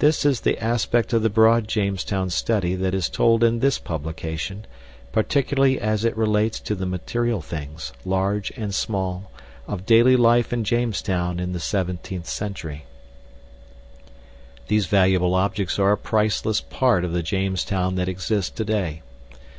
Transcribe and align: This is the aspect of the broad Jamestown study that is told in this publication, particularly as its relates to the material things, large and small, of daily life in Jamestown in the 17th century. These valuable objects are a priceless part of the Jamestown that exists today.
This 0.00 0.26
is 0.26 0.40
the 0.42 0.62
aspect 0.62 1.14
of 1.14 1.22
the 1.22 1.30
broad 1.30 1.66
Jamestown 1.66 2.28
study 2.28 2.74
that 2.74 2.92
is 2.92 3.08
told 3.08 3.42
in 3.42 3.60
this 3.60 3.78
publication, 3.78 4.66
particularly 5.12 5.80
as 5.80 6.04
its 6.04 6.14
relates 6.14 6.60
to 6.60 6.74
the 6.74 6.84
material 6.84 7.40
things, 7.40 7.90
large 8.04 8.50
and 8.50 8.74
small, 8.74 9.30
of 9.66 9.86
daily 9.86 10.14
life 10.14 10.52
in 10.52 10.62
Jamestown 10.62 11.40
in 11.40 11.54
the 11.54 11.58
17th 11.58 12.26
century. 12.26 12.84
These 14.68 14.88
valuable 14.88 15.34
objects 15.34 15.78
are 15.78 15.92
a 15.92 15.96
priceless 15.96 16.60
part 16.60 17.02
of 17.02 17.14
the 17.14 17.22
Jamestown 17.22 17.94
that 17.94 18.10
exists 18.10 18.50
today. 18.50 19.00